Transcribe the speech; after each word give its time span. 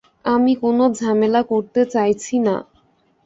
আমি 0.25 0.53
কোনো 0.61 0.83
ঝামেলা 0.99 1.41
করতে 1.51 1.81
চাইছি 1.93 2.35
না। 2.39 2.55